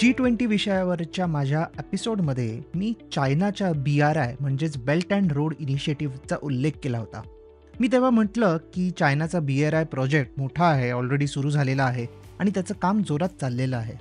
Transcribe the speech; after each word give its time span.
G 0.00 0.12
twenty 0.12 0.46
विषयावरच्या 0.46 1.26
माझ्या 1.26 1.66
एपिसोडमध्ये 1.78 2.62
मी 2.74 2.94
चायनाच्या 3.14 3.72
बी 3.72 4.00
आर 4.00 4.16
आय 4.16 4.34
म्हणजेच 4.40 4.76
बेल्ट 4.76 5.12
अँड 5.12 5.32
रोड 5.32 5.54
इनिशिएटिव्हचा 5.58 6.36
उल्लेख 6.42 6.70
केला 6.82 6.98
होता. 6.98 7.22
मी 7.80 7.88
तेव्हा 7.92 8.10
म्हटलं 8.10 8.56
की 8.56 8.90
चायनाचा 8.90 9.40
बी 9.40 9.64
आर 9.64 9.74
आय 9.74 9.84
प्रोजेक्ट 9.84 10.32
मोठा 10.38 10.64
आहे 10.64 10.90
ऑलरेडी 10.90 11.26
सुरू 11.26 11.50
झालेला 11.50 11.84
आहे 11.84 12.06
आणि 12.38 12.50
त्याचं 12.50 12.74
काम 12.74 13.02
जोरात 13.02 13.28
चाललेलं 13.40 13.76
आहे. 13.76 13.94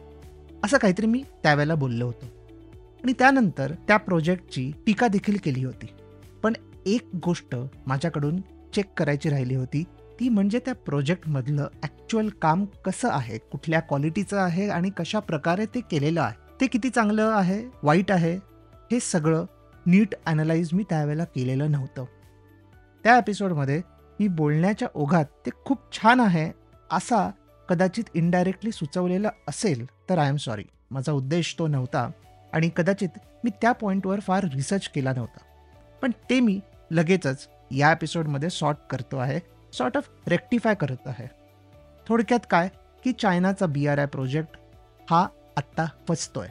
असं 0.63 0.77
काहीतरी 0.77 1.05
मी 1.05 1.23
त्यावेळेला 1.43 1.75
बोललो 1.75 2.05
होतो. 2.05 2.25
आणि 3.03 3.13
त्यानंतर 3.13 3.71
त्या 3.87 3.97
प्रोजेक्टची 3.97 4.71
टीका 4.85 5.07
देखील 5.07 5.37
केली 5.43 5.63
होती. 5.63 5.87
पण 6.43 6.53
एक 6.85 7.09
गोष्ट 7.25 7.55
माझ्याकडून 7.87 8.41
चेक 8.75 8.85
करायची 8.97 9.29
राहिली 9.29 9.55
होती 9.55 9.83
ती 10.19 10.29
म्हणजे 10.29 10.59
त्या 10.59 10.75
प्रोजेक्टमधलं 10.75 11.67
ॲक्च्युअल 11.83 12.29
काम 12.41 12.65
कसं 12.85 13.09
आहे? 13.11 13.37
कुठल्या 13.37 13.79
क्वालिटीचं 13.79 14.37
आहे 14.37 14.69
आणि 14.69 14.89
कशा 14.97 15.19
प्रकारे 15.19 15.65
ते 15.65 15.79
केलेलं 15.81 16.21
आहे? 16.21 16.35
ते 16.61 16.67
किती 16.67 16.89
चांगलं 16.89 17.23
आहे? 17.23 17.63
वाईट 17.83 18.11
आहे? 18.11 18.35
हे 18.91 18.99
सगळं 18.99 19.45
नीट 19.85 20.15
ॲनलाइज 20.25 20.69
मी 20.73 20.83
त्यावेळेला 20.83 21.23
केलेलं 21.23 21.71
नव्हतं. 21.71 22.05
त्या 23.03 23.17
एपिसोडमध्ये 23.17 23.81
मी 24.19 24.27
बोलण्याच्या 24.27 24.87
ओघात 24.95 25.25
ते 25.45 25.49
खूप 25.65 25.79
छान 25.93 26.19
आहे 26.19 26.51
असा 26.91 27.29
कदाचित 27.69 28.03
इनडायरेक्टली 28.13 28.71
सुचवलेलं 28.71 29.29
असेल 29.47 29.85
तर 30.09 30.17
आय 30.17 30.29
एम 30.29 30.35
सॉरी 30.35 30.63
माझा 30.91 31.11
उद्देश 31.11 31.55
तो 31.59 31.67
नव्हता 31.67 32.09
आणि 32.53 32.69
कदाचित 32.75 33.17
मी 33.43 33.49
त्या 33.61 33.71
पॉईंटवर 33.71 34.19
फार 34.19 34.43
रिसर्च 34.43 34.87
केला 34.87 35.13
नव्हता. 35.13 35.43
पण 36.01 36.11
ते 36.29 36.39
मी 36.39 36.59
लगेचच 36.91 37.47
या 37.71 37.91
एपिसोडमध्ये 37.91 38.49
सॉर्ट 38.49 38.77
करतो 38.89 39.17
आहे. 39.17 39.39
सॉर्ट 39.77 39.97
ऑफ 39.97 40.09
रेक्टिफाय 40.27 40.75
करत 40.75 41.07
आहे. 41.07 41.27
थोडक्यात 42.09 42.39
काय? 42.49 42.69
की 43.03 43.11
चायनाचा 43.11 43.65
बी 43.65 43.87
आर 43.87 43.99
आय 43.99 44.05
प्रोजेक्ट 44.05 44.57
हा 45.09 45.27
आत्ता 45.57 45.85
फसतोय. 46.07 46.47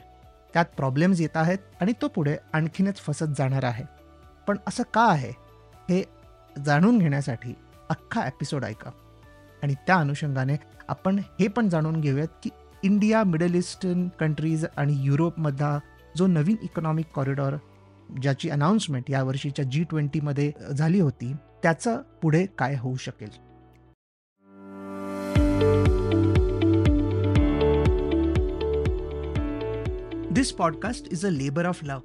त्यात 0.53 0.65
प्रॉब्लेम्स 0.65 1.21
येत 1.21 1.37
आहेत 1.37 1.57
आणि 1.81 1.93
तो 2.01 2.07
पुढे 2.07 2.37
आणखीनच 2.53 2.97
फसत 2.97 3.33
जाणार 3.37 3.63
आहे. 3.63 3.83
पण 4.47 4.57
असं 4.67 4.83
का 4.93 5.05
आहे? 5.11 5.31
हे 5.89 6.03
जाणून 6.65 6.97
घेण्यासाठी 6.97 7.53
अख्खा 7.89 8.27
एपिसोड 8.27 8.63
ऐका. 8.63 8.91
आणि 9.63 9.73
त्या 9.73 9.95
अनुषंगाने 9.95 10.55
आपण 10.87 11.19
हे 11.19 11.47
पण 11.47 11.69
जाणून 11.69 12.01
घेऊयात 12.01 12.27
की 12.43 12.49
इंडिया 12.83 13.23
मिडल 13.23 13.55
ईस्टर्न 13.55 14.07
कंट्रीज 14.19 14.65
आणि 14.77 14.93
युरोपमधला 14.97 15.79
जो 16.17 16.27
नवीन 16.27 16.55
इकॉनॉमिक 16.61 17.05
कॉरिडॉर 17.15 17.55
ज्याची 18.21 18.49
अनाऊन्समेंट 18.49 19.03
यावर्षीच्या 19.09 19.65
जी 19.65 19.83
ट्वेंटीमध्ये 19.83 20.51
झाली 20.73 20.99
होती 20.99 21.35
त्याचं 21.65 22.01
पुढे 22.21 22.45
काय 22.45 22.75
होऊ 22.75 22.95
शकेल? 22.95 23.29
This 30.33 30.51
podcast 30.51 31.07
is 31.11 31.25
a 31.25 31.29
labour 31.29 31.65
of 31.65 31.79
love 31.83 31.99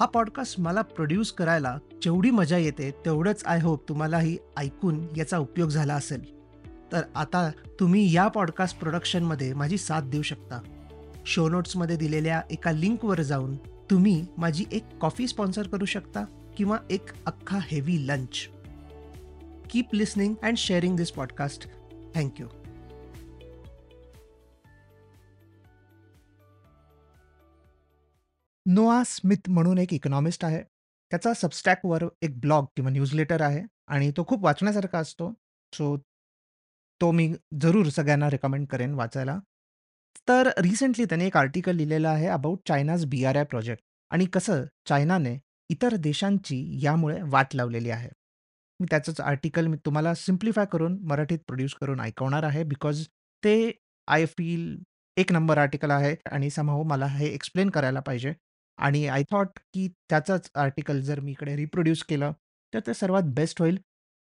हा 0.00 0.06
पॉडकास्ट 0.06 0.60
मला 0.60 0.82
प्रोड्यूस 0.82 1.32
करायला 1.32 1.78
जेवढी 2.02 2.30
मजा 2.30 2.56
येते 2.56 2.90
तेवढंच 2.90 3.44
आय 3.46 3.60
होप 3.60 3.88
तुम्हालाही 3.88 4.38
ऐकून 4.56 5.06
याचा 5.16 5.38
उपयोग 5.38 5.68
झाला 5.68 5.94
असेल. 5.94 6.34
तर 6.92 7.02
आता 7.14 7.50
तुम्ही 7.80 8.14
या 8.14 8.28
पॉडकास्ट 8.28 8.78
प्रोडक्शनमध्ये 8.78 9.54
माझी 9.54 9.78
साथ 9.78 10.02
देऊ 10.02 10.22
शकता. 10.22 10.60
शो 11.26 11.48
नोट्समध्ये 11.48 11.96
दिलेल्या 11.96 12.42
एका 12.50 12.72
लिंकवर 12.72 13.22
जाऊन 13.22 13.56
तुम्ही 13.90 14.26
माझी 14.38 14.64
एक 14.72 14.82
कॉफी 15.00 15.26
स्पॉन्सर 15.26 15.66
करू 15.66 15.84
शकता 15.84 16.24
किंवा 16.56 16.78
एक 16.90 17.04
अख्खा 17.26 17.58
heavy 17.62 18.08
lunch 18.08 18.48
keep 19.74 19.94
listening 19.94 20.34
and 20.42 20.56
sharing 20.56 20.96
podcast. 20.96 21.14
Podcast 21.14 21.68
thank you 22.14 22.46
Noah 28.66 29.02
Smith 29.06 29.36
म्हणून 29.48 29.78
एक 29.78 29.94
इकॉनॉमिस्ट 29.94 30.44
आहे. 30.44 30.62
त्याचा 31.10 31.34
सबस्टॅकवर 31.34 32.04
एक 32.22 32.40
ब्लॉग 32.40 32.64
किंवा 32.64 32.90
न्यूजलेटर 32.90 33.40
आहे 33.40 33.62
आणि 33.86 34.10
तो 34.10 34.24
खूप 34.28 34.44
वाचण्यासारखा 34.44 34.98
असतो. 34.98 35.34
सो 35.72 35.96
तो 37.00 37.10
मी 37.10 37.34
जरूर 37.60 37.86
सगळ्यांना 37.86 38.30
रेकमेंड 38.30 38.66
करेन 38.66 38.94
वाचायला. 38.94 39.38
तर 40.28 40.50
रिसेंटली 40.58 41.04
त्याने 41.04 41.26
एक 41.26 41.36
आर्टिकल 41.36 41.76
लिहिलेलं 41.76 42.08
आहे 42.08 42.26
about 42.26 42.58
China's 42.68 43.04
B 43.04 43.24
R 43.24 43.36
I 43.36 43.44
project 43.44 43.82
आणि 44.10 44.26
कसं 44.26 44.64
चायनाने 44.88 45.38
इतर 45.68 45.96
देशांची 45.96 46.78
यामुळे 46.82 47.22
वाट 47.22 47.46
लावलेली 47.54 47.90
आहे. 47.90 48.08
मी 48.80 48.86
त्याचंच 48.90 49.20
आर्टिकल 49.20 49.66
मी 49.66 49.76
तुम्हाला 49.86 50.14
सिम्प्लिफाय 50.14 50.64
करून 50.72 50.96
मराठीत 51.08 51.38
प्रोड्यूस 51.46 51.74
करून 51.80 52.00
ऐकवणार 52.00 52.42
आहे 52.44 52.62
बिकॉज 52.64 53.04
ते 53.42 53.70
आय 54.08 54.24
फील 54.28 54.76
एक 55.16 55.32
नंबर 55.32 55.58
आर्टिकल 55.58 55.90
आहे 55.90 56.14
आणि 56.30 56.50
समहाऊ 56.50 56.82
मला 56.84 57.06
हे 57.08 57.26
एक्सप्लेन 57.26 57.70
करायला 57.70 58.00
पाहिजे. 58.00 58.32
आणि 58.78 59.06
आय 59.08 59.22
थॉट 59.30 59.58
की 59.74 59.86
त्याचंच 60.10 60.50
आर्टिकल 60.56 61.00
जर 61.00 61.20
मी 61.20 61.30
इकडे 61.32 61.54
रिप्रोड्यूस 61.56 62.02
केलं 62.08 62.32
तर 62.72 62.80
ते 62.86 62.94
सर्वात 62.94 63.22
बेस्ट 63.34 63.60
होईल. 63.60 63.78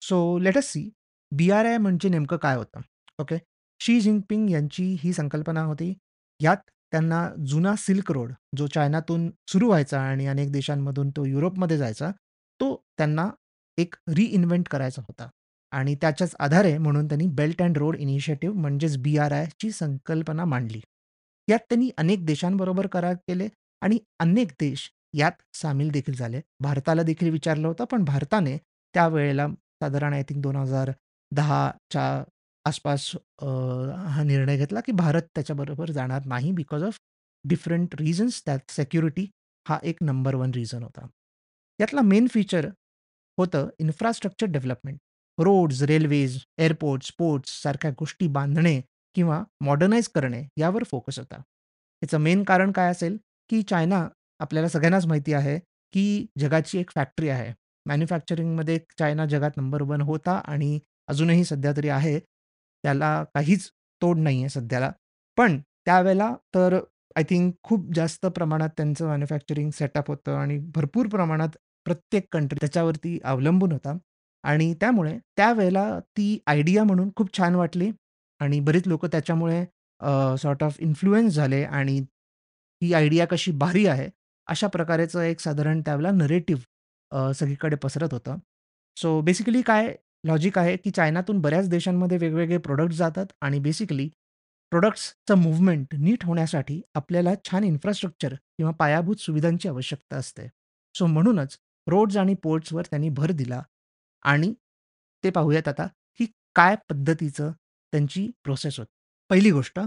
So 0.02 0.38
let 0.40 0.58
us 0.58 0.72
see 0.74 0.90
B 1.32 1.50
R 1.52 1.66
I 1.66 1.78
म्हणजे 1.78 2.10
नेमकं 2.10 2.38
काय 2.38 2.56
होतं? 2.56 2.82
ओके? 3.20 3.38
शी 3.82 4.00
जिनपिंग 4.02 4.50
यांची 4.50 4.84
ही 5.02 5.12
संकल्पना 5.14 5.62
होती 5.64 5.94
यात 6.40 6.58
त्यांना 6.94 7.28
जुना 7.48 7.76
सिल्क 7.78 8.12
रोड 8.12 8.32
जो 8.58 8.68
चायनातून 8.68 9.30
सुरू 9.52 9.68
व्हायचा 9.68 10.02
आणि 10.02 10.26
अनेक 10.28 10.52
देशांमधून 10.52 11.10
तो 11.10 11.26
युरोपमध्ये 11.26 11.78
जायचा 11.78 12.12
तो 12.60 12.76
त्यांना 12.98 13.30
एक 13.78 13.96
रिइन्व्हेंट 14.16 14.68
करायचा 14.68 15.02
होता. 15.02 15.30
आणि 15.72 15.96
त्याच्याच 16.02 16.36
आधारे 16.40 16.78
म्हणून 16.78 17.08
त्यांनी 17.08 17.26
बेल्ट 17.36 17.62
अँड 17.62 17.78
रोड 17.78 17.96
इनिशिएटिव्ह 18.00 18.60
म्हणजेच 18.60 18.98
बी 19.04 19.18
आर 19.18 19.32
आयची 19.32 19.72
संकल्पना 19.72 20.46
मांडली. 20.46 20.80
यात 21.48 21.60
त्यांनी 21.70 21.90
अनेक 21.98 22.26
देशांबरोबर 22.26 22.88
करार 22.88 23.14
केले 23.28 23.48
आणि 23.82 23.98
अनेक 24.20 24.52
देश 24.60 24.90
यात 25.18 25.32
सामील 25.56 25.90
देखील 25.92 26.16
झाले. 26.16 26.42
भारताला 26.60 27.04
देखील 27.04 27.30
विचारलं 27.32 27.68
होतं 27.68 27.86
पण 27.92 28.04
भारताने 28.06 28.58
त्यावेळेला 28.96 29.48
साधारण 29.82 30.14
आय 30.14 30.24
थिंक 30.30 30.42
दोन 30.44 30.56
हजार 30.56 30.92
दहाच्या 31.32 32.24
आसपास 32.66 33.12
हा 33.42 34.24
निर्णय 34.24 34.58
घेतला 34.58 34.80
की 34.86 34.92
भारत 34.92 35.22
त्याच्याबरोबर 35.36 35.92
जाणार 35.92 36.26
नाही 36.26 36.52
बिकॉज 36.52 36.84
ऑफ 36.84 36.98
डिफरंट 37.46 37.96
रिझन्स 38.00 38.42
त्यात 38.46 38.72
सेक्युरिटी 38.72 39.26
हा 39.66 39.78
एक 39.84 39.98
नंबर 40.02 40.36
वन 40.36 40.52
रिझन 40.56 40.84
होता. 40.84 41.06
यातला 41.80 42.02
मेन 42.02 42.28
फीचर 42.34 42.68
होतं 43.38 43.70
infrastructure 43.80 44.48
development 44.48 44.98
roads 45.38 45.82
railways 45.84 46.40
airports 46.58 47.08
sports 47.08 47.62
सारख्या 47.64 47.92
गोष्टी 47.92 48.28
बांधणे 48.28 48.80
किंवा 49.16 49.44
मॉडर्नाइज 49.62 50.08
करणे 50.08 50.44
यावर 50.58 50.84
फोकस 50.84 51.20
होता. 51.20 51.36
याचं 52.02 52.18
मेन 52.20 52.44
कारण 52.44 52.72
काय 52.72 52.92
असेल 52.92 53.18
की 53.50 53.62
चायना 53.62 54.08
आपल्याला 54.40 54.70
सगळ्यांनाच 54.70 55.06
माहिती 55.06 55.34
आहे 55.34 55.58
की 55.94 56.26
जगाची 56.40 56.80
एक 56.80 56.92
फॅक्टरी 56.96 57.30
आहे. 57.30 57.54
मॅन्युफॅक्चरिंगमध्ये 57.86 58.78
चायना 59.00 59.26
जगात 59.26 59.52
नंबर 59.58 59.82
वन 59.82 60.02
होता 60.02 60.42
आणि 60.46 60.80
अजूनही 61.08 61.44
सध्या 61.44 61.72
तरी 61.78 61.90
आहे. 61.90 62.20
त्याला 62.20 63.24
काहीच 63.36 63.70
तोड 64.02 64.18
नाही 64.18 64.40
आहे 64.40 64.50
सध्याला. 64.50 64.92
पण 65.38 65.60
त्यावेळेला 65.86 66.34
तर 66.56 66.80
आय 67.16 67.24
थिंक 67.24 67.54
खूप 67.64 67.94
जास्त 67.96 68.26
प्रमाणात 68.26 68.70
त्यांचं 68.78 69.08
मॅन्युफॅक्चरिंग 69.08 69.70
सेटअप 69.70 70.08
होतं 70.08 70.36
आणि 70.36 70.58
भरपूर 70.76 71.08
प्रमाणात 71.08 71.58
प्रत्येक 71.88 72.26
कंट्री 72.32 72.58
त्याच्यावरती 72.62 73.18
अवलंबून 73.24 73.72
होता. 73.72 73.98
आणि 74.44 74.74
त्यामुळे 74.74 75.18
त्यावेळेला 75.38 76.00
ती 76.18 76.38
आयडिया 76.48 76.84
म्हणून 76.84 77.10
खूप 77.18 77.38
छान 77.38 77.56
वाटली. 77.56 77.92
आणि 78.42 78.60
बरीच 78.60 78.88
लोकं 78.88 79.08
त्याच्यामुळे 79.12 79.64
सॉर्ट 80.40 80.64
ऑफ 80.64 80.80
इन्फ्लुएन्स 80.80 81.34
झाले 81.34 81.64
आणि 81.64 81.98
ही 82.82 82.94
आयडिया 82.94 83.26
कशी 83.28 83.52
भारी 83.52 83.86
आहे 83.88 84.10
अशा 84.48 84.68
प्रकारेचं 84.68 85.22
एक 85.22 85.40
साधारण 85.40 85.82
त्यावेळेला 85.82 86.12
नरेटिव्ह 86.16 87.32
सगळीकडे 87.32 87.76
पसरत 87.76 88.14
होतं. 88.14 88.38
सो 88.98 89.20
बेसिकली 89.22 89.62
काय 89.62 89.94
लॉजिक 90.28 90.58
आहे 90.58 90.76
की 90.78 90.92
चायनातून 90.92 91.40
बऱ्याच 91.42 91.70
देशांमध्ये 91.70 92.18
वेगवेगळे 92.18 92.58
प्रोडक्ट 92.58 92.94
जातात 92.94 93.26
आणि 93.42 93.60
बेसिकली 93.60 94.10
प्रोडक्ट्सचं 94.72 95.38
मूव्हमेंट 95.38 95.96
नीट 95.96 96.24
होण्यासाठी 96.26 96.82
आपल्याला 96.96 97.34
छान 97.46 97.64
इन्फ्रास्ट्रक्चर 97.64 98.34
किंवा 98.34 98.72
पायाभूत 98.72 99.16
सुविधांची 99.16 99.68
आवश्यकता 99.70 100.18
असते. 100.18 100.48
सो 100.96 101.06
म्हणूनच 101.06 101.58
रोड्स 101.88 102.18
आणि 102.18 102.34
पोर्ट्सवर 102.44 102.86
त्यांनी 102.86 103.10
भर 103.10 103.32
दिला 103.32 103.62
आणि 104.26 104.54
ते 105.24 105.30
पाहूयात 105.30 105.68
आता 105.68 105.88
की 106.20 106.26
काय 106.56 106.76
पद्धतीचं 106.90 107.52
त्यांची 107.94 108.28
प्रोसेस 108.44 108.80
होती. 108.80 108.92
पहिली 109.30 109.52
गोष्ट 109.52 109.80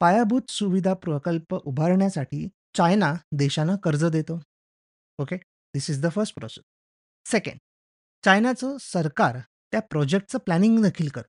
पायाभूत 0.00 0.50
सुविधा 0.50 0.94
प्रकल्प 0.94 1.54
उभारण्यासाठी 1.54 2.46
चायना 2.76 3.12
देशानं 3.32 3.76
कर्ज 3.76 4.04
देतो. 4.04 4.40
Okay? 5.18 5.36
This 5.74 5.90
is 5.90 6.02
the 6.04 6.10
first 6.12 6.34
process 6.34 6.64
second 7.26 7.58
चायनाचं 8.24 8.76
सरकार 8.80 9.38
त्या 9.72 9.80
प्रोजेक्टचं 9.80 10.38
प्लॅनिंग 10.38 10.82
देखील 10.82 11.08
कर 11.08 11.22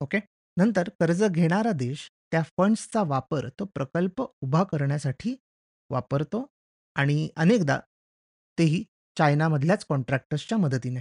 ओके? 0.00 0.18
नंतर 0.56 0.88
कर्ज 1.00 1.22
घेणारा 1.24 1.72
देश 1.72 2.10
त्या 2.30 2.42
फंड्सचा 2.58 3.02
वापर 3.02 3.48
तो 3.48 3.64
प्रकल्प 3.64 4.22
उभा 4.40 4.62
करण्यासाठी 4.64 5.34
वापरतो 5.90 6.46
आणि 6.96 7.28
अनेकदा 7.36 7.78
तेही 8.58 8.84
चायनामधल्याच 9.16 9.84
कॉन्ट्रॅक्टर्सच्या 9.88 10.58
मदतीने 10.58 11.00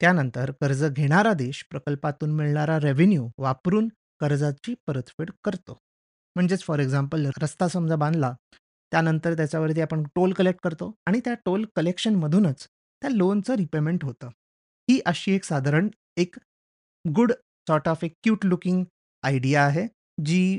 त्यानंतर 0.00 0.50
कर्ज 0.60 0.84
घेणारा 0.84 1.32
देश 1.32 1.64
प्रकल्पातून 1.70 2.30
मिळणारा 2.30 2.78
रेव्हेन्यू 2.80 3.28
वापरून 3.38 3.88
कर्जाची 4.20 4.74
परतफेड 4.86 5.30
करतो 5.44 5.78
म्हणजेच 6.36 6.62
फॉर 6.62 6.78
एक्झाम्पल 6.78 7.26
रस्ता 7.42 7.68
समजा 7.68 7.96
बांधला, 7.96 8.32
त्यानंतर 8.92 9.34
त्याच्यावरती 9.34 9.80
आपण 9.80 10.02
टोल 10.14 10.32
कलेक्ट 10.32 10.60
करतो 10.64 10.92
आणि 11.06 11.20
त्या 11.20 11.34
टोल 11.44 11.64
कलेक्शनमधूनच 11.76 12.66
त्या 12.66 13.10
लोनचं 13.10 13.54
रिपेमेंट 13.54 14.04
होतं. 14.04 14.28
ही 14.88 15.00
अशी 15.06 15.34
एक 15.34 15.44
साधारण 15.44 15.88
एक 16.16 16.36
गुड 17.04 17.32
सॉर्ट 17.68 17.88
ऑफ 17.88 18.04
एक 18.04 18.14
क्यूट 18.22 18.44
लुकिंग 18.46 18.84
आयडिया 19.22 19.64
आहे, 19.66 19.86
जी 20.24 20.58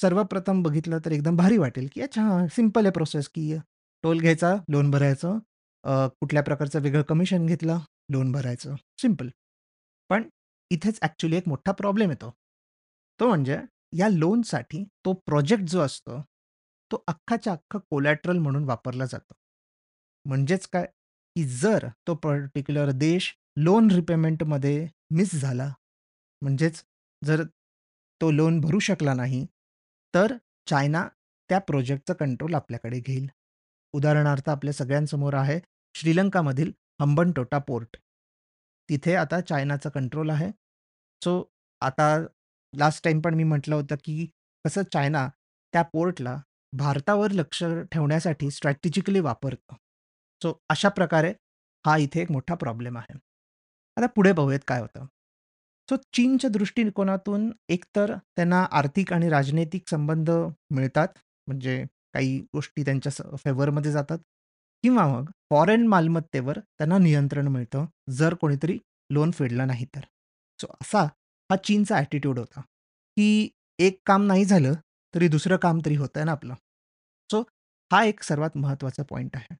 सर्वप्रथम 0.00 0.62
बघितलं 0.62 0.98
तर 1.04 1.12
एकदम 1.12 1.36
भारी 1.36 1.58
वाटेल, 1.58 1.88
की 1.92 2.00
अच्छा 2.00 2.22
हां, 2.22 2.46
आहे 2.48 2.90
प्रोसेस, 2.90 3.28
की 3.28 3.56
टोल 4.04 4.20
घ्यायचा, 4.20 4.54
लोन 4.68 4.90
भरायचं, 4.90 5.38
अ, 5.84 6.06
कुठल्या 6.20 6.42
प्रकारचं 6.42 6.80
वेगळं 6.82 7.02
कमिशन 7.02 7.46
घेतलं, 7.46 7.78
लोन 8.10 8.32
भरायचं, 8.32 8.74
सिंपल. 8.98 9.28
पण 10.10 10.28
इथेच 10.70 10.98
ॲक्चुअली 11.02 11.36
एक 11.36 11.48
मोठा 11.48 11.72
प्रॉब्लेम 11.72 12.10
येतो. 12.10 12.30
तो 13.20 13.28
म्हणजे 13.28 13.58
या 13.92 14.08
लोनसाठी 14.08 14.84
तो 15.04 15.12
प्रोजेक्ट 15.26 15.64
जो 15.64 15.80
असतो, 15.80 16.20
तो 16.90 17.02
अख्खाच्या 17.08 17.52
अख्खा 17.52 17.78
कोलॅटरल 17.90 18.38
म्हणून 18.38 18.64
वापरला 18.64 19.04
जातो. 19.04 19.34
म्हणजेच 20.26 20.66
काय, 20.68 20.84
की 21.36 21.44
जर 21.50 21.86
तो 22.06 22.14
पर्टिक्युलर 22.16 22.90
देश 22.92 23.32
लोन 23.58 23.90
रिपेमेंटमध्ये 23.90 24.86
मिस 25.10 25.34
झाला, 25.34 25.68
म्हणजेच 26.42 26.82
जर 27.22 27.42
तो 28.20 28.30
लोन 28.30 28.60
भरू 28.60 28.78
शकला 28.78 29.14
नाही, 29.14 29.46
तर 30.14 30.36
चायना 30.66 31.06
त्या 31.50 31.58
प्रोजेक्टचं 31.60 32.14
कंट्रोल 32.14 32.54
आपल्याकडे 32.54 33.00
घेईल. 33.00 33.26
उदाहरणार्थ 33.94 34.48
आपल्या 34.48 34.72
सगळ्यांसमोर 34.72 35.34
आहे 35.34 35.58
श्रीलंकामधील 35.94 36.72
हंबनटोटा 37.00 37.58
पोर्ट. 37.58 37.96
तिथे 38.88 39.14
आता 39.14 39.40
चायनाचा 39.40 39.90
कंट्रोल 39.90 40.30
आहे. 40.30 40.50
सो 41.22 41.42
आता 41.82 42.06
लास्ट 42.74 43.04
टाईम 43.04 43.20
पण 43.20 43.34
मी 43.34 43.44
म्हटलं 43.44 43.74
होतं, 43.74 43.96
की 44.04 44.26
कसं 44.64 44.82
चायना 44.92 45.28
त्या 45.74 45.82
पोर्टला 45.82 46.36
भारतावर 46.72 47.30
लक्ष 47.30 47.62
ठेवण्यासाठी 47.92 48.50
स्ट्रॅटेजिकली 48.50 49.20
वापरतं. 49.20 49.74
सो 50.42 50.52
अशा 50.70 50.88
प्रकारे 50.88 51.32
हा 51.84 51.96
इथे 51.96 52.20
एक 52.22 52.30
मोठा 52.30 52.54
प्रॉब्लेम 52.54 52.98
आहे. 52.98 53.14
आता 53.96 54.06
पुढे 54.06 54.32
पाहूयात 54.32 54.60
काय 54.68 54.80
होतं. 54.80 55.06
सो 55.88 55.96
चीनच्या 56.12 56.50
दृष्टिकोनातून 56.50 57.50
एकतर 57.68 58.14
त्यांना 58.36 58.62
आर्थिक 58.72 59.12
आणि 59.12 59.28
राजनैतिक 59.28 59.88
संबंध 59.88 60.30
मिळतात, 60.70 61.08
म्हणजे 61.48 61.84
काही 62.14 62.38
गोष्टी 62.54 62.84
त्यांच्या 62.84 63.36
फेवरमध्ये 63.36 63.92
जातात 63.92 64.18
किंवा 64.82 65.06
मग 65.06 65.30
फॉरेन 65.50 65.86
मालमत्तेवर 65.86 66.58
त्यांना 66.58 66.98
नियंत्रण 66.98 67.48
मिळतं, 67.48 67.86
जर 68.10 68.34
कोणीतरी 68.34 68.78
लोन 69.10 69.30
फेडलं 69.30 69.66
नाही 69.66 69.86
तर. 69.86 70.00
सो 70.60 70.66
असा 70.82 71.02
हा 71.50 71.56
चीनचा 71.56 71.96
ॲटिट्यूड 71.96 72.38
होता, 72.38 72.60
की 73.16 73.48
एक 73.78 74.00
काम 74.06 74.22
नाही 74.22 74.44
झालं, 74.44 74.72
तरी 75.14 75.28
दुसरं 75.28 75.56
काम 75.56 75.78
तरी 75.84 75.96
होतंय 75.96 76.24
ना 76.24 76.32
आपलं. 76.32 76.54
सो 77.32 77.40
हा 77.92 78.04
एक 78.04 78.22
सर्वात 78.22 78.56
महत्त्वाचा 78.56 79.02
पॉइंट 79.02 79.36
आहे. 79.36 79.54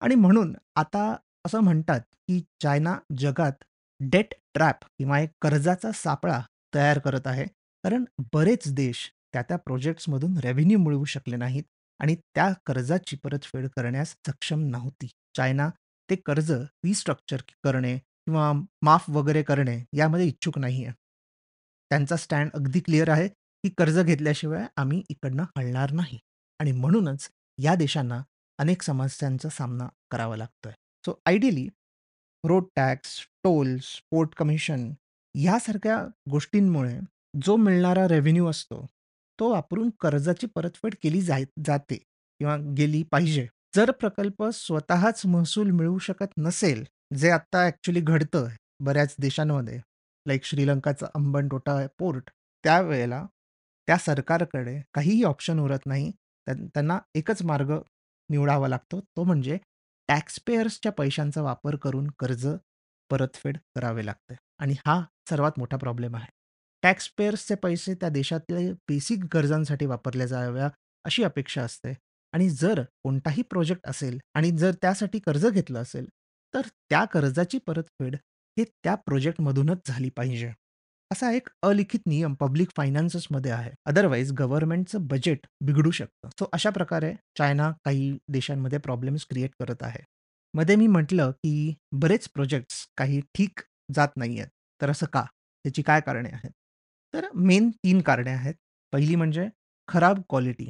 आणि 0.00 0.14
म्हणून 0.14 0.56
आता 0.76 1.16
असं 1.46 1.60
म्हणतात, 1.60 2.00
की 2.00 2.44
चायना 2.62 2.98
जगात 3.18 3.64
डेट 4.00 4.34
ट्रॅप 4.54 4.84
किंवा 4.84 5.20
एक 5.20 5.30
कर्जाचा 5.42 5.92
सापळा 5.94 6.40
तयार 6.74 6.98
करत 6.98 7.26
आहे. 7.26 7.44
कारण 7.84 8.04
बरेच 8.32 8.72
देश 8.74 9.12
त्या-त्या 9.32 9.56
प्रोजेक्ट्समधून 9.56 10.38
रेव्हेन्यू 10.38 10.78
मिळवू 10.78 11.04
शकले 11.04 11.36
नाहीत 11.36 11.62
आणि 12.00 12.14
त्या 12.14 12.52
कर्जाची 12.66 13.16
परतफेड 13.16 13.66
करण्यास 13.66 14.14
सक्षम 14.26 14.60
नव्हती. 14.60 15.08
चायना 15.36 15.68
ते 16.10 16.16
कर्ज 16.16 16.52
रिस्ट्रक्चर 16.52 17.40
करणे 17.64 17.96
किंवा 17.98 18.52
माफ 18.82 19.10
वगैरे 19.10 19.42
करणे 19.42 19.78
यामध्ये 19.92 20.26
इच्छुक 20.26 20.58
नाही 20.58 20.84
आहे. 20.84 20.92
त्यांचा 21.90 22.16
स्टँड 22.16 22.50
अगदी 22.54 22.80
क्लिअर 22.80 23.08
आहे, 23.08 23.28
की 23.28 23.68
कर्ज 23.68 23.98
घेतल्याशिवाय 23.98 24.66
आम्ही 24.76 25.02
इकडनं 25.08 25.44
हलणार 25.58 25.90
नाही 25.90 26.18
आणि 26.60 26.72
म्हणूनच 26.72 27.28
या 27.58 27.74
देशांना 27.74 28.22
अनेक 28.58 28.82
समस्यांचा 28.82 29.48
सामना 29.48 29.88
करावा 30.10 30.36
लागतोय. 30.36 30.72
So 31.06 31.20
ideally 31.26 31.68
road 32.44 32.64
tax, 32.76 33.20
tolls, 33.44 34.00
port 34.10 34.34
commission 34.34 34.90
यासारख्या 35.34 36.06
गोष्टींमुळे 36.30 36.98
जो 37.42 37.56
मिळणारा 37.56 38.08
रेव्हेन्यू 38.08 38.46
असतो, 38.46 38.86
तो 39.38 39.50
वापरून 39.50 39.90
कर्जाची 40.00 40.46
परतफेड 40.46 40.94
केली 41.02 41.20
जाय 41.22 41.44
जाते 41.66 41.94
किंवा 41.96 42.56
गेली 42.76 43.02
पाहिजे. 43.12 43.46
जर 43.76 43.90
प्रकल्प 43.90 44.42
स्वतःच 44.54 45.22
महसूल 45.26 45.70
मिळवू 45.70 45.98
शकत 45.98 46.32
नसेल, 46.38 46.84
जे 47.16 47.30
आत्ता 47.30 47.64
ॲक्च्युली 47.64 48.00
घडतं 48.00 48.48
बऱ्याच 48.84 49.14
देशांमध्ये, 49.20 49.78
लाईक 50.26 50.44
श्रीलंकाचा 50.44 51.06
अंबनटोटा 51.14 51.76
पोर्ट, 51.98 52.30
त्यावेळेला 52.64 53.24
त्या 53.88 53.96
सरकारकडे 53.98 54.80
काहीही 54.94 55.22
ऑप्शन 55.24 55.58
उरत 55.60 55.86
नाही. 55.86 56.10
त्यांना 56.46 56.98
एकच 57.14 57.42
मार्ग 57.42 57.72
निवडावा 58.30 58.68
लागतो, 58.68 59.00
तो 59.00 59.24
म्हणजे 59.24 59.58
टॅक्सपेयर्सच्या 60.08 60.92
पैशांचा 60.92 61.42
वापर 61.42 61.76
करून 61.76 62.06
कर्ज 62.18 62.46
परतफेड 63.10 63.58
करावे 63.74 64.06
लागते 64.06 64.34
आणि 64.58 64.74
हा 64.86 65.00
सर्वात 65.30 65.58
मोठा 65.58 65.76
प्रॉब्लेम 65.76 66.16
आहे. 66.16 66.26
टॅक्सपेयर्सचे 66.82 67.54
पैसे 67.54 67.94
त्या 67.94 68.08
देशातल्या 68.08 68.72
बेसिक 68.72 69.24
गरजांसाठी 69.34 69.86
वापरल्या 69.86 70.26
जाव्या 70.26 70.68
अशी 71.04 71.22
अपेक्षा 71.22 71.62
असते 71.62 71.92
आणि 72.32 72.50
जर 72.50 72.82
कोणताही 72.82 73.42
प्रोजेक्ट 73.42 73.86
असेल 73.86 74.18
आणि 74.34 74.50
जर 74.50 74.74
त्यासाठी 74.74 75.18
कर्ज 75.18 75.46
घेतलं 75.46 75.82
असेल, 75.82 76.06
तर 76.54 76.60
त्या 76.60 77.04
कर्जाची 77.04 77.58
परतफेड 77.58 78.16
हे 78.58 78.64
त्या 78.64 78.94
प्रोजेक्टमधूनच 78.94 79.78
झाली 79.86 80.08
पाहिजे. 80.08 80.52
असा 81.12 81.32
एक 81.32 81.48
अलिखित 81.62 82.00
नियम 82.06 82.34
पब्लिक 82.34 82.68
फायनान्सेसमध्ये 82.76 83.50
आहे. 83.50 83.70
अदरवाईज 83.84 84.32
गव्हर्नमेंटचं 84.32 85.06
बजेट 85.06 85.46
बिघडू 85.60 85.90
शकतं. 85.90 86.28
सो 86.28 86.48
अशा 86.52 86.70
प्रकारे 86.70 87.14
चायना 87.38 87.70
काही 87.84 88.18
देशांमध्ये 88.28 88.78
प्रॉब्लेम्स 88.78 89.26
क्रिएट 89.30 89.50
करत 89.60 89.82
आहे. 89.82 90.04
मध्ये 90.54 90.76
मी 90.76 90.86
म्हटलं, 90.86 91.30
की 91.30 91.74
बरेच 91.92 92.28
प्रोजेक्ट्स 92.28 92.86
काही 92.96 93.20
ठीक 93.20 93.60
जात 93.94 94.08
नाहीयेत. 94.16 94.46
तर 94.82 94.90
असं 94.90 95.06
का? 95.06 95.24
त्याची 95.64 95.82
काय 95.82 96.00
कारणे 96.00 96.28
आहेत? 96.28 96.50
तर 97.14 97.26
मेन 97.36 97.70
तीन 97.76 98.00
कारणे 98.00 98.30
आहेत. 98.30 98.54
पहिली 98.92 99.14
म्हणजे 99.14 99.48
खराब 99.88 100.20
क्वालिटी. 100.28 100.64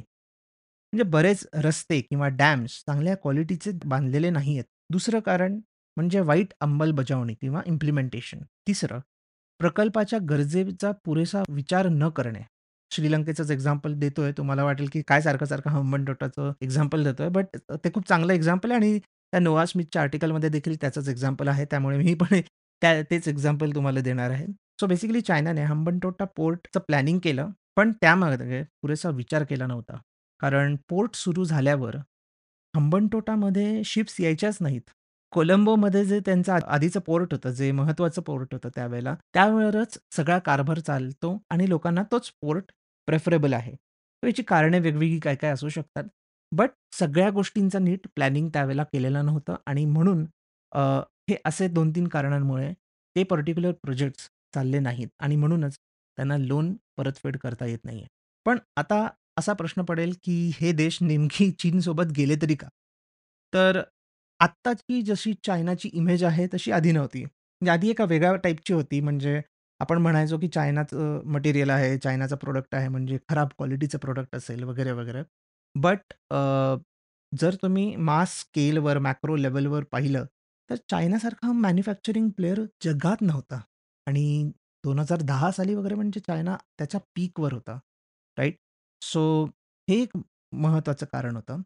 म्हणजे 0.93 1.03
बरेच 1.11 1.45
रस्ते 1.55 1.99
किंवा 2.01 2.27
डॅम्स 2.37 2.71
चांगल्या 2.87 3.15
क्वालिटीचे 3.15 3.71
बांधलेले 3.85 4.29
नाहीयेत. 4.29 4.63
दुसरं 4.91 5.19
कारण 5.19 5.59
म्हणजे 5.97 6.19
वाईट 6.21 6.53
अंमलबजावणी 6.61 7.33
किंवा 7.33 7.61
इम्प्लिमेंटेशन. 7.65 8.39
तिसरं, 8.67 8.99
प्रकल्पाच्या 9.59 10.19
गरजेचा 10.29 10.91
पुरेसा 11.05 11.43
विचार 11.49 11.87
न 11.91 12.09
करणे. 12.09 12.41
श्रीलंकेचंच 12.91 13.51
एक्झाम्पल 13.51 13.93
देतोय. 13.99 14.31
तुम्हाला 14.31 14.63
वाटेल, 14.63 14.87
की 14.93 15.01
काय 15.07 15.21
सारखं-सारखं 15.21 15.69
हंबनटोटाचं 15.69 16.51
एक्झाम्पल 16.61 17.03
देतोय. 17.03 17.29
बट 17.29 17.57
ते 17.75 17.89
खूप 17.93 18.07
चांगलं 18.09 18.33
एक्झाम्पल 18.33 18.71
आहे 18.71 18.79
आणि 18.79 18.99
त्या 18.99 19.39
नोआ 19.39 19.65
स्मिथच्या 19.65 20.01
आर्टिकलमध्ये 20.01 20.49
देखील 20.49 20.75
त्याचंच 20.81 21.09
एक्झाम्पल 21.09 21.47
आहे. 21.47 21.65
त्यामुळे 21.65 21.97
मी 21.97 22.13
पण 22.15 22.39
त्या 22.81 23.01
तेच 23.11 23.27
एक्झाम्पल 23.27 23.71
तुम्हाला 23.75 24.01
देणार 24.01 24.31
आहे. 24.31 24.45
सो 24.79 24.87
बेसिकली 24.87 25.21
चायनाने 25.21 25.63
हंबनटोटा 25.63 26.25
पोर्टचं 26.35 26.79
प्लॅनिंग 26.79 27.19
केलं, 27.19 27.49
पण 27.77 27.91
त्यामागे 27.93 28.61
पुरेसा 28.81 29.09
विचार 29.11 29.43
केला 29.43 29.67
नव्हता. 29.67 29.97
कारण 30.39 30.75
पोर्ट 30.89 31.15
सुरू 31.15 31.43
झाल्यावर 31.45 31.95
हंबनटोटामध्ये 32.73 33.81
शिप्स 33.85 34.19
यायच्याच 34.21 34.57
नाहीत. 34.61 34.81
कोलंबोमध्ये 35.33 36.03
जे 36.05 36.19
त्यांचं 36.19 36.51
आ 36.53 36.59
आधीचं 36.67 36.99
पोर्ट 37.01 37.33
होतं, 37.33 37.51
जे 37.51 37.71
महत्त्वाचं 37.71 38.21
पोर्ट 38.21 38.53
होतं 38.53 38.69
त्यावेळेला, 38.75 39.15
त्यावरच 39.33 39.97
सगळा 40.11 40.37
कारभार 40.41 40.79
चालतो 40.81 41.37
आणि 41.51 41.69
लोकांना 41.69 42.03
तोच 42.11 42.31
पोर्ट 42.41 42.71
प्रेफरेबल 43.07 43.53
आहे. 43.53 43.73
तर 44.23 44.27
याची 44.27 44.43
कारणे 44.43 44.79
वेगवेगळी 44.79 45.19
काय-काय 45.19 45.51
असू 45.51 45.69
शकतात. 45.69 46.03
बट 46.51 46.69
सगळ्या 46.93 47.29
गोष्टींचं 47.29 47.83
नीट 47.83 48.07
प्लॅनिंग 48.15 48.49
त्यावेळेला 48.49 48.83
केलेलं 48.83 49.25
नव्हतं 49.25 49.55
आणि 49.65 49.85
म्हणून 49.87 50.25
अ, 50.71 50.79
हे 51.29 51.35
असे 51.45 51.67
2-3 51.67 52.07
कारणांमुळे 52.07 52.71
ते 53.15 53.23
पर्टिक्युलर 53.23 53.71
प्रोजेक्ट्स 53.83 54.29
चालले 54.57 54.79
नाहीत 54.79 55.07
आणि 55.19 55.35
म्हणूनच 55.35 55.77
त्यांना 56.17 56.37
लोन 56.37 56.73
परतफेड 56.97 57.37
करता 57.37 57.65
येत 57.65 57.85
नाहीये. 57.85 58.07
पण 58.45 58.59
आता 58.75 59.07
असा 59.37 59.53
प्रश्न 59.53 59.81
पडेल, 59.81 60.13
की 60.23 60.51
हे 60.55 60.71
देश 60.71 60.97
नेमकी 61.01 61.51
चीनसोबत 61.59 62.11
गेले 62.17 62.35
तरी 62.35 62.55
का? 62.55 62.67
तर 63.53 63.81
आत्ताची 64.39 65.01
जशी 65.01 65.33
चायनाची 65.43 65.89
इमेज 65.93 66.23
आहे 66.23 66.47
तशी 66.53 66.71
आधी 66.71 66.91
नव्हती. 66.91 67.23
म्हणजे 67.23 67.71
आधी 67.71 67.89
एका 67.89 68.05
वेगळ्या 68.05 68.35
टाइपची 68.35 68.73
होती. 68.73 68.99
म्हणजे 69.01 69.41
आपण 69.79 69.97
म्हणायचो, 69.97 70.37
की 70.37 70.47
चायनाचं 70.47 71.21
मटेरियल 71.25 71.69
आहे, 71.69 71.97
चायनाचा 71.97 72.35
प्रॉडक्ट 72.35 72.75
आहे 72.75 72.87
म्हणजे 72.87 73.17
खराब 73.29 73.47
क्वालिटीचं 73.57 73.97
प्रॉडक्ट 73.97 74.35
असेल 74.35 74.63
वगैरे, 74.63 74.91
वगैरे. 74.91 75.23
बट 75.75 76.13
जर 77.31 77.55
तुम्ही 77.55 77.95
मास 77.95 78.39
स्केलवर, 78.39 78.99
मॅक्रो 78.99 79.35
लेव्हलवर 79.35 79.83
पाहिलं, 79.83 80.25
तर 80.69 80.75
चायनासारखा 80.89 81.51
मॅन्युफॅक्चरिंग 81.51 82.29
प्लेयर 82.29 82.63
जगात 82.83 83.21
नव्हता 83.21 83.61
आणि 84.07 84.51
2010 84.83 85.51
साली 85.51 85.75
वगैरे 85.75 85.95
म्हणजे 85.95 86.19
चायना 86.21 86.55
त्याच्या 86.77 86.99
पीकवर 87.15 87.53
होता, 87.53 87.77
राइट? 88.37 88.55
सो 89.01 89.23
हे 89.87 90.01
एक 90.01 90.17
महत्त्वाचं 90.57 91.05
कारण 91.07 91.35
होतं. 91.35 91.61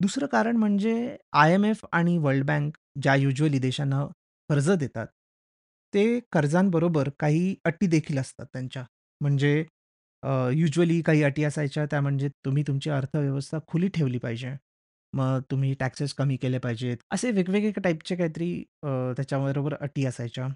दुसरं 0.00 0.26
कारण 0.28 0.56
म्हणजे 0.56 0.94
आय-एम-एफ 1.34 1.84
आणि 1.92 2.16
वर्ल्ड 2.18 2.44
बँक 2.46 2.76
ज्या 3.02 3.14
युज्युअली 3.16 3.58
देशांना 3.58 4.04
कर्ज 4.50 4.70
देतात, 4.72 5.06
ते 5.94 6.18
कर्जांबरोबर 6.32 7.08
काही 7.20 7.54
अटी 7.64 7.86
देखील 7.88 8.18
असतात 8.18 8.46
त्यांच्या. 8.52 8.84
म्हणजे 9.20 9.64
युज्युअली 10.52 11.00
काही 11.02 11.22
अटी 11.22 11.44
असायच्या 11.44 11.84
त्या 11.86 12.00
म्हणजे 12.00 12.28
तुम्ही 12.44 12.62
तुमची 12.66 12.90
अर्थव्यवस्था 12.90 13.58
खुली 13.68 13.88
ठेवली 13.88 14.18
पाहिजे. 14.18 14.54
मग 15.12 15.40
तुम्ही 15.50 15.72
टॅक्सेस 15.80 16.12
कमी 16.14 16.36
केले 16.36 16.58
पाहिजेत. 16.58 16.96
असे 17.12 17.30
वेगवेगळे 17.30 17.70
टाइपचे 17.80 18.16
काहीतरी 18.16 18.52
अ, 18.82 18.88
त्याच्याबरोबर 19.16 19.74
अटी 19.76 20.04
असायच्या, 20.06 20.48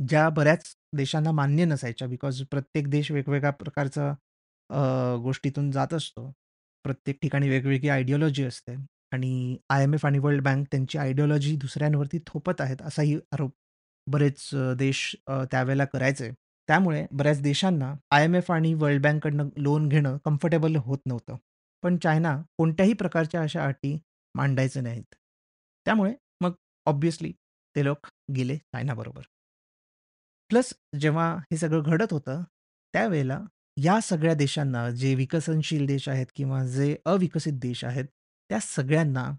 ज्या 0.00 0.28
बऱ्याच 0.30 0.74
देशांना 0.96 1.30
मान्य 1.32 1.64
नसायच्या 1.64 2.08
बिकॉज 2.08 2.42
प्रत्येक 2.50 2.88
देश 2.90 3.10
वेगवेगळ्या 3.10 3.50
प्रकारचा 3.52 4.08
अ, 4.70 5.16
गोष्टीतून 5.22 5.70
जात 5.70 5.92
असतो. 5.94 6.30
प्रत्येक 6.84 7.18
ठिकाणी 7.22 7.48
वेगवेगळी 7.48 7.88
आयडिओलॉजी 7.88 8.44
असते 8.44 8.74
आणि 9.12 9.56
आय-एम-एफ 9.70 10.04
आणि 10.06 10.18
वर्ल्ड 10.18 10.42
बँक 10.42 10.66
त्यांची 10.70 10.98
आयडिओलॉजी 10.98 11.54
दुसऱ्यांवरती 11.56 12.18
थोपत 12.26 12.60
आहेत, 12.60 12.82
असाही 12.82 13.14
आरोप 13.32 13.52
बरेच 14.06 14.48
अ, 14.54 14.72
देश 14.74 15.14
अ, 15.26 15.42
त्यावेळेला 15.50 15.84
करायचे. 15.84 16.30
त्यामुळे 16.68 17.04
बऱ्याच 17.12 17.40
देशांना 17.42 17.92
आय-एम-एफ 18.10 18.50
आणि 18.52 18.72
वर्ल्ड 18.74 19.02
बँककडनं 19.02 19.48
लोन 19.58 19.88
घेणं 19.88 20.16
कम्फर्टेबल 20.24 20.76
होत 20.78 20.98
नव्हतं. 21.06 21.36
पण 21.82 21.96
चायना 21.98 22.36
कोणत्याही 22.58 22.92
प्रकारच्या 22.94 23.42
अशा 23.42 23.64
अटी 23.64 23.98
मांडायचे 24.34 24.80
नाहीत. 24.80 25.14
त्यामुळे 25.86 26.12
मग 26.40 26.52
ऑब्व्हियसली 26.86 27.32
ते 27.76 27.84
लोक 27.84 28.06
गेले 28.34 28.56
चायनाबरोबर. 28.56 29.22
प्लस 30.50 30.72
जेव्हा 31.00 31.34
हे 31.36 31.56
सगळं 31.56 31.82
घडत 31.82 32.12
होतं, 32.12 32.42
त्यावेळेला 32.94 33.40
या 33.76 34.00
सगळ्या 34.00 34.34
देशांना 34.34 34.90
जे 34.90 35.14
विकसनशील 35.14 35.86
देश 35.86 36.08
आहेत 36.08 36.26
किंवा 36.34 36.64
जे 36.66 36.96
अविकसित 37.04 37.52
देश 37.52 37.84
आहेत, 37.84 38.04
त्या 38.50 38.58
सगळ्यांना 38.62 39.30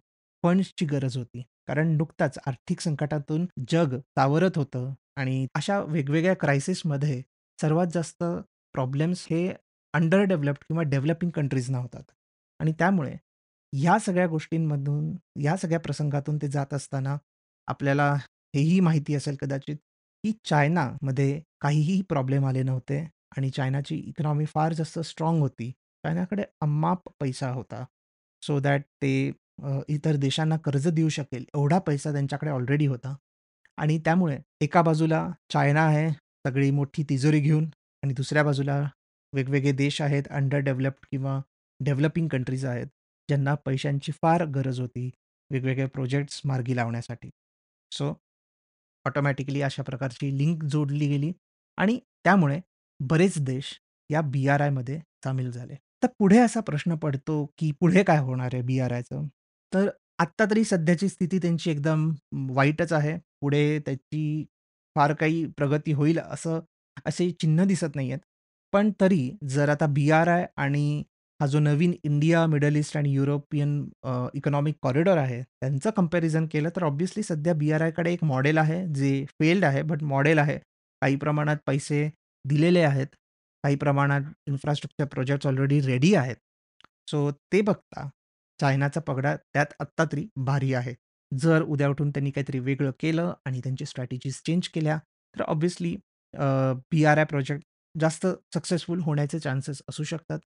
फंड्सची 0.43 0.85
गरज 0.85 1.17
होती. 1.17 1.41
कारण 1.67 1.87
नुकताच 1.87 2.37
आर्थिक 2.47 2.79
संकटातून 2.79 3.45
जग 3.69 3.97
सावरत 3.97 4.51
होतं 4.55 4.93
आणि 5.15 5.47
अशा 5.55 5.79
वेगवेगळ्या 5.79 6.35
क्रायसिसमध्ये 6.35 7.21
सर्वात 7.61 7.87
जास्त 7.93 8.23
प्रॉब्लेम्स 8.73 9.27
हे 9.29 9.53
अंडर 9.93 10.19
डेव्हलप्ड 10.19 10.63
किंवा 10.63 10.83
डेव्हलपिंग 10.83 11.31
कंट्रीजना 11.31 11.77
होतात. 11.77 12.03
आणि 12.59 12.71
त्यामुळे 12.71 13.15
ह्या 13.75 13.99
सगळ्या 13.99 14.27
गोष्टींमधून, 14.27 15.11
ह्या 15.39 15.57
सगळ्या 15.57 15.79
प्रसंगातून 15.79 16.37
ते 16.37 16.47
जात 16.47 16.73
असताना 16.73 17.17
आपल्याला 17.67 18.13
हेही 18.55 18.79
माहिती 18.79 19.15
असेल 19.15 19.35
कदाचित, 19.35 19.77
की 20.23 20.31
चायनामध्ये 20.45 21.39
काहीही 21.61 22.01
प्रॉब्लेम 22.09 22.45
आले 22.45 22.63
नव्हते 22.63 22.99
आणि 23.37 23.49
चायनाची 23.49 23.95
इकॉनॉमी 23.97 24.45
फार 24.45 24.73
जास्त 24.73 24.99
स्ट्राँग 24.99 25.39
होती. 25.39 25.69
चायनाकडे 26.03 26.43
अमाप 26.61 27.09
पैसा 27.19 27.49
होता. 27.51 27.83
सो 28.43 28.59
दॅट 28.59 28.81
ते 29.01 29.31
अ, 29.63 29.79
इतर 29.89 30.15
देशांना 30.15 30.55
कर्ज 30.57 30.87
देऊ 30.87 31.09
शकेल 31.09 31.45
एवढा 31.55 31.77
पैसा 31.79 32.11
त्यांच्याकडे 32.11 32.51
ऑलरेडी 32.51 32.85
होता. 32.85 33.15
आणि 33.77 33.97
त्यामुळे 34.05 34.37
एका 34.61 34.81
बाजूला 34.81 35.27
चायना 35.53 35.81
आहे 35.85 36.09
सगळी 36.45 36.69
मोठी 36.71 37.03
तिजोरी 37.09 37.39
घेऊन 37.39 37.65
आणि 38.03 38.13
दुसऱ्या 38.13 38.43
बाजूला 38.43 38.79
वेगवेगळे 39.33 39.71
देश 39.71 40.01
आहेत 40.01 40.27
अंडर 40.31 40.59
डेव्हलप्ड 40.59 41.05
किंवा 41.11 41.39
डेव्हलपिंग 41.79 42.27
कंट्रीज 42.27 42.65
आहेत, 42.65 42.87
ज्यांना 43.29 43.55
पैशांची 43.65 44.11
फार 44.21 44.45
गरज 44.45 44.79
होती 44.79 45.09
वेगवेगळे 45.51 45.85
प्रोजेक्ट्स 45.87 46.41
मार्गी 46.45 46.75
लावण्यासाठी. 46.75 47.29
सो 47.91 48.13
ऑटोमॅटिकली 49.07 49.61
अशा 49.61 49.83
प्रकारची 49.83 50.37
लिंक 50.37 50.63
जोडली 50.65 51.07
गेली 51.07 51.31
आणि 51.77 51.99
त्यामुळे 52.23 52.59
बरेच 52.99 53.39
देश 53.41 53.73
या 54.09 54.21
बी-आर-आयमध्ये 54.23 54.99
सामील 55.23 55.51
झाले. 55.51 55.75
तर 56.03 56.07
पुढे 56.19 56.37
असा 56.39 56.59
प्रश्न 56.61 56.95
पडतो, 56.95 57.45
की 57.57 57.71
पुढे 57.71 58.03
काय 58.03 58.19
होणार 58.19 58.53
आहे 58.53 58.61
बी-आर-आयचं? 58.63 59.27
तर 59.73 59.89
आत्ता 60.19 60.45
तरी 60.45 60.63
सध्याची 60.63 61.09
स्थिती 61.09 61.37
त्यांची 61.39 61.71
एकदम 61.71 62.09
वाईटच 62.51 62.93
आहे. 62.93 63.17
पुढे 63.41 63.79
त्याची 63.79 64.45
फार 64.95 65.13
काही 65.13 65.45
प्रगती 65.57 65.91
होईल 65.93 66.19
असं 66.19 66.59
असे 67.05 67.29
चिन्ह 67.31 67.63
दिसत 67.65 67.95
नाही 67.95 68.11
आहेत 68.11 68.21
पण 68.73 68.91
तरी 69.01 69.29
जर 69.49 69.69
आता 69.69 69.85
बी-आर-आय 69.87 70.45
आणि 70.57 71.03
हा 71.39 71.45
जो 71.47 71.59
नवीन 71.59 71.93
इंडिया, 72.03 72.45
मिडल 72.47 72.75
ईस्ट 72.77 72.95
आणि 72.97 73.11
युरोपियन 73.11 73.71
अ, 74.03 74.11
इकॉनॉमिक 74.33 74.75
कॉरिडॉर 74.81 75.17
आहे, 75.17 75.41
त्यांचं 75.43 75.89
कंपॅरिझन 75.97 76.45
केलं 76.47 76.69
तर 76.75 76.83
ऑब्व्हियसली 76.83 77.23
सध्या 77.23 77.53
बी-आर-आयकडे 77.53 78.11
एक 78.13 78.23
मॉडेल 78.23 78.57
आहे, 78.57 78.85
जे 78.89 79.25
फेल्ड 79.33 79.65
आहे, 79.65 79.81
बट 79.83 80.03
मॉडेल 80.03 80.37
आहे. 80.39 80.57
काही 81.01 81.15
प्रमाणात 81.15 81.57
पैसे 81.67 82.09
दिलेले 82.45 82.81
आहेत. 82.83 83.07
काही 83.63 83.75
प्रमाणात 83.75 84.21
इन्फ्रास्ट्रक्चर 84.47 85.05
प्रोजेक्ट्स 85.07 85.47
ऑलरेडी 85.47 85.79
रेडी 85.81 86.13
आहेत. 86.15 86.35
सो 87.07 87.29
ते 87.53 87.61
बघता 87.61 88.07
चायनाचा 88.59 88.99
पगडा 89.01 89.35
त्यात 89.35 89.73
आत्ता 89.79 90.05
तरी 90.11 90.27
भारी 90.45 90.73
आहे. 90.73 90.93
जर 91.31 91.61
उद्या 91.63 91.87
उठून 91.89 92.09
त्यांनी 92.11 92.31
काहीतरी 92.31 92.59
वेगळं 92.59 92.91
केलं 92.99 93.33
आणि 93.45 93.59
त्यांची 93.59 93.85
स्ट्रॅटेजीज 93.85 94.41
चेंज 94.45 94.67
केल्या, 94.69 94.97
तर 95.35 95.41
ऑब्व्हियसली 95.43 95.95
अ, 96.33 96.45
बी-आर-आय 96.91 97.25
प्रोजेक्ट 97.25 97.63
जास्त 97.95 98.25
सक्सेसफुल 98.53 98.99
होण्याचे 99.01 99.39
चान्सेस 99.39 99.81
असू 99.89 100.03
शकतात. 100.03 100.39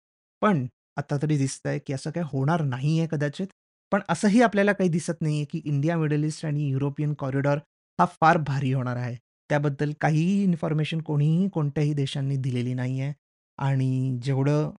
पण 0.42 0.66
आता 0.98 1.16
तरी 1.22 1.36
दिसतंय, 1.38 1.78
की 1.78 1.92
असं 1.92 2.10
काही 2.10 2.26
होणार 2.32 2.62
नाहीये 2.64 3.06
कदाचित. 3.10 3.46
पण 3.92 4.00
असंही 4.08 4.42
आपल्याला 4.42 4.72
काही 4.72 4.88
दिसत 4.90 5.20
नाहीये, 5.22 5.44
की 5.44 5.60
इंडिया, 5.64 5.96
मिडल 5.98 6.24
ईस्ट 6.24 6.44
आणि 6.46 6.68
युरोपियन 6.70 7.12
कॉरिडॉर 7.14 7.58
हा 7.98 8.06
फार 8.20 8.36
भारी 8.38 8.72
होणार 8.72 8.96
आहे. 8.96 9.14
त्याबद्दल 9.50 9.92
काहीही 10.00 10.42
इन्फॉर्मेशन 10.44 11.00
कोणीही 11.00 11.48
कोणत्याही 11.48 11.92
देशांनी 11.94 12.36
दिलेली 12.38 12.74
नाहीये 12.74 13.12
आणि 13.58 14.18
जेवढं 14.22 14.70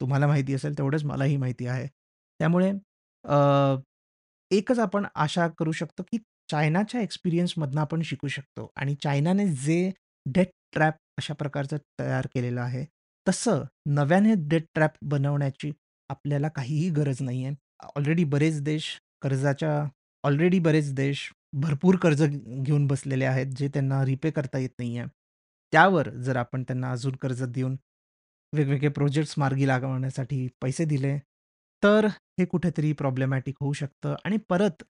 तुम्हाला 0.00 0.26
माहिती 0.26 0.54
असेल 0.54 0.78
तेवढंच 0.78 1.04
मलाही 1.04 1.36
माहिती 1.36 1.66
आहे. 1.66 1.86
त्यामुळे 2.40 2.72
अ, 3.24 3.36
एकच 4.50 4.78
आपण 4.78 5.06
आशा 5.14 5.46
करू 5.48 5.72
शकतो, 5.72 6.02
की 6.02 6.18
चायनाच्या 6.50 7.00
एक्सपिरियन्समधनं 7.00 7.80
आपण 7.80 8.02
शिकू 8.02 8.28
शकतो 8.28 8.70
आणि 8.76 8.94
चायनाने 9.02 9.46
जे 9.56 9.90
डेट 10.26 10.50
ट्रॅप 10.72 10.94
अशा 11.18 11.34
प्रकारचं 11.34 11.76
तयार 12.00 12.26
केलेलं 12.34 12.60
आहे, 12.60 12.84
तसं 13.26 13.64
नव्याने 13.88 14.34
डेट 14.48 14.64
ट्रॅप 14.74 14.92
बनवण्याची 15.04 15.70
आपल्याला 16.10 16.48
काहीही 16.48 16.88
गरज 16.90 17.22
नाहीये. 17.22 17.50
ऑलरेडी 17.96 18.24
बरेच 18.24 18.60
देश 18.62 18.88
कर्जाच्या 19.22 19.72
ऑलरेडी 20.24 20.58
बरेच 20.58 20.92
देश 20.94 21.30
भरपूर 21.52 21.96
कर्ज 21.96 22.22
घेऊन 22.22 22.86
बसलेले 22.86 23.24
आहेत, 23.24 23.46
जे 23.56 23.68
त्यांना 23.68 24.04
रिपे 24.04 24.30
करता 24.30 24.58
येत 24.58 24.70
नाहीये. 24.78 25.04
त्यावर 25.72 26.08
जर 26.18 26.36
आपण 26.36 26.62
त्यांना 26.62 26.90
अजून 26.92 27.14
कर्ज 27.16 27.42
देऊन 27.44 27.76
वेगवेगळे 28.52 28.88
प्रोजेक्ट्स 28.88 29.34
मार्गी 29.38 29.66
लागवण्यासाठी 29.66 30.46
पैसे 30.62 30.84
दिले, 30.84 31.16
तर 31.82 32.06
हे 32.38 32.44
कुठेतरी 32.44 32.92
प्रॉब्लेमॅटिक 32.92 33.54
होऊ 33.60 33.72
शकतं 33.72 34.14
आणि 34.24 34.36
परत 34.48 34.82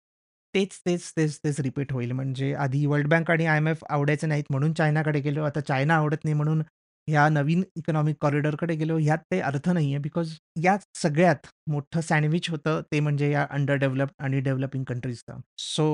तेच, 0.54 0.78
तेच, 0.86 1.12
तेच, 1.16 1.38
तेच 1.44 1.60
रिपीट 1.60 1.92
होईल. 1.92 2.12
म्हणजे 2.12 2.52
आधी 2.54 2.84
वर्ल्ड 2.86 3.08
बँक 3.08 3.30
आणि 3.30 3.46
आय-एम-एफ 3.46 3.84
आवडायचे 3.90 4.26
नाहीत 4.26 4.44
म्हणून 4.50 4.72
चायनाकडे 4.72 5.20
गेलो. 5.20 5.42
आता 5.44 5.60
चायना 5.60 5.94
आवडत 5.94 6.24
नाही 6.24 6.34
म्हणून 6.34 6.62
ह्या 7.08 7.28
नवीन 7.28 7.62
इकॉनॉमिक 7.76 8.16
कॉरिडॉरकडे 8.20 8.74
गेलो. 8.76 8.96
ह्यात 8.98 9.18
काही 9.30 9.40
अर्थ 9.42 9.68
नाहीये 9.68 9.98
बिकॉज 9.98 10.32
या 10.64 10.76
सगळ्यात 10.94 11.46
मोठं 11.70 12.00
सँडविच 12.00 12.50
होतं 12.50 12.80
ते 12.92 13.00
म्हणजे 13.00 13.30
या 13.30 13.46
अंडर 13.50 13.74
डेव्हलप्ड 13.76 14.22
आणि 14.24 14.40
डेव्हलपिंग 14.40 14.84
कंट्रीजचं. 14.84 15.40
सो 15.58 15.86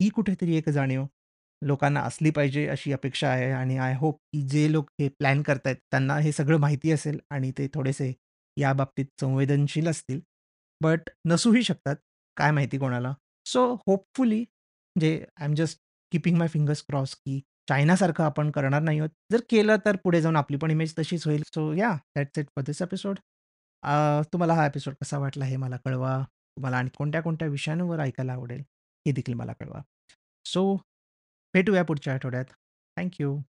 ही 0.00 0.08
कुठेतरी 0.08 0.56
एक 0.56 0.68
जाणीव 0.70 1.04
लोकांना 1.62 2.00
असली 2.00 2.30
पाहिजे 2.30 2.66
अशी 2.68 2.92
अपेक्षा 2.92 3.28
आहे 3.28 3.50
आणि 3.52 3.76
आय 3.78 3.94
होप 3.98 4.16
की 4.32 4.42
जे 4.48 4.70
लोक 4.72 4.90
हे 5.00 5.08
प्लॅन 5.18 5.42
करतायत 5.42 5.76
त्यांना 5.90 6.16
हे 6.18 6.32
सगळं 6.32 6.58
माहिती 6.60 6.90
असेल 6.92 7.18
आणि 7.30 7.50
ते 7.58 7.66
थोडेसे 7.74 8.12
या 8.56 8.72
बाबतीत 8.72 9.06
संवेदनशील 9.20 9.88
असतील. 9.88 10.20
बट 10.80 11.10
नसूही 11.26 11.62
शकतात. 11.62 11.96
काय 12.36 12.50
माहिती 12.50 12.78
कोणाला. 12.78 13.12
सो 13.46 13.72
होपफुली 13.86 14.40
म्हणजे 14.40 15.12
I 15.36 15.44
am 15.46 15.54
just 15.54 15.78
keeping 16.12 16.36
my 16.38 16.48
fingers 16.48 16.82
cross 16.82 17.14
की 17.16 17.40
चायनासारखं 17.68 18.24
आपण 18.24 18.50
करणार 18.50 18.82
नाही 18.82 18.98
आहोत. 18.98 19.10
जर 19.32 19.40
केलं 19.50 19.76
तर 19.86 19.96
पुढे 19.96 20.20
जाऊन 20.20 20.36
आपली 20.36 20.56
पण 20.56 20.70
इमेज 20.70 20.94
तशीच 20.98 21.26
होईल. 21.26 21.42
So 21.54 21.72
yeah 21.72 21.96
that's 22.16 22.38
it 22.38 22.46
for 22.46 22.62
this 22.62 22.82
episode. 22.82 23.18
Uh, 23.82 24.20
तुम्हाला 24.32 24.54
हा 24.54 24.66
एपिसोड 24.66 24.94
कसा 24.94 25.18
वाटला 25.18 25.44
हे 25.44 25.56
मला 25.56 25.76
कळवा. 25.76 26.24
तुम्हाला 26.28 26.76
आणि 26.78 26.90
कोणत्या-कोणत्या 26.98 27.48
विषयांवर 27.48 27.98
ऐकायला 27.98 28.32
आवडेल 28.32 28.60
हे 29.06 29.12
देखील 29.12 29.34
मला 29.34 29.52
कळवा. 29.52 29.82
सो 30.44 30.76
भेटूया 31.54 31.84
पुढच्या 31.84 32.14
आठवड्यात. 32.14 32.44
Thank 32.96 33.20
you. 33.20 33.40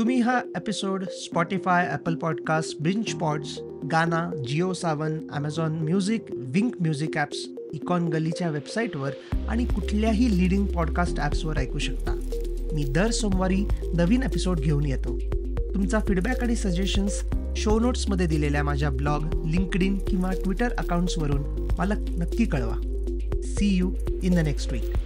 तुम्ही 0.00 0.20
हा 0.20 0.40
एपिसोड 0.56 1.04
स्पॉटीफाय 1.04 1.88
ॲपल 1.92 2.14
पॉडकास्ट 2.14 2.82
बिंच 2.82 3.12
pods 3.12 3.58
Gaana, 3.92 4.30
Jio 4.48 4.72
Saavn, 4.72 5.18
Amazon 5.32 5.72
music, 5.72 6.24
Wynk 6.32 6.74
music 6.80 7.16
apps, 7.16 7.38
icon 7.72 8.08
गलीच्या 8.08 8.50
वेबसाईटवर 8.50 9.10
आणि 9.48 9.64
कुठल्याही 9.64 10.38
लीडिंग 10.38 10.66
पॉडकास्ट 10.66 11.20
ॲप्सवर 11.20 11.58
ऐकू 11.58 11.78
शकता. 11.78 12.14
मी 12.72 12.84
दर 12.84 13.10
सोमवारी 13.10 13.64
नवीन 13.94 14.22
एपिसोड 14.22 14.60
घेऊन 14.60 14.86
येतो. 14.86 15.18
तुमचा 15.74 16.00
फीडबॅक 16.00 16.42
आणि 16.42 16.56
सजेशन्स 16.56 17.22
शो 17.56 17.78
नोट्समध्ये 17.78 18.26
दिलेल्या 18.26 18.62
माझ्या 18.62 18.90
ब्लॉग, 18.90 19.46
लिंकडिन 19.46 19.98
किंवा 19.98 20.30
ट्विटर 20.44 20.72
अकाउंट्सवरून 20.72 21.68
मला 21.78 21.94
नक्की 21.94 22.44
कळवा. 22.44 22.76
See 23.42 23.76
you 23.76 23.90
in 24.22 24.34
the 24.34 24.38
next 24.38 24.72
week. 24.72 24.99